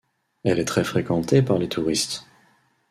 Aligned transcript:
Elle 0.43 0.57
est 0.57 0.65
très 0.65 0.83
fréquentée 0.83 1.43
par 1.43 1.59
les 1.59 1.69
touristes. 1.69 2.25